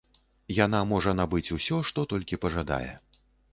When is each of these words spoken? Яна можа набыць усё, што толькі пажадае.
Яна 0.65 0.79
можа 0.91 1.13
набыць 1.19 1.53
усё, 1.59 1.79
што 1.91 2.07
толькі 2.17 2.43
пажадае. 2.47 2.91